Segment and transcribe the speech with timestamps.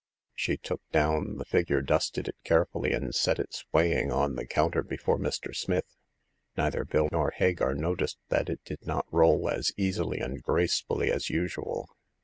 [0.33, 4.81] She took down the figure, dusted it carefully, and set it swaying on the counter
[4.81, 5.55] before Mr.
[5.55, 5.95] Smith.
[6.57, 11.29] Neither Bill nor Hagar noticed that it did not roll as easily and gracefully as
[11.29, 11.87] usual.